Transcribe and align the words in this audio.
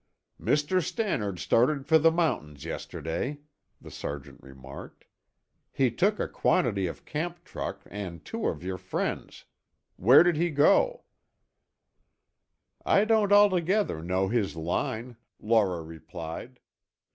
"Mr. 0.41 0.81
Stannard 0.81 1.37
started 1.37 1.85
for 1.85 1.99
the 1.99 2.09
mountains 2.09 2.65
yesterday," 2.65 3.37
the 3.79 3.91
sergeant 3.91 4.41
remarked. 4.41 5.05
"He 5.71 5.91
took 5.91 6.19
a 6.19 6.27
quantity 6.27 6.87
of 6.87 7.05
camp 7.05 7.43
truck 7.43 7.83
and 7.85 8.25
two 8.25 8.47
of 8.47 8.63
your 8.63 8.79
friends. 8.79 9.45
Where 9.97 10.23
did 10.23 10.37
he 10.37 10.49
go?" 10.49 11.03
"I 12.83 13.05
don't 13.05 13.31
altogether 13.31 14.01
know 14.01 14.27
his 14.27 14.55
line," 14.55 15.17
Laura 15.39 15.83
replied. 15.83 16.59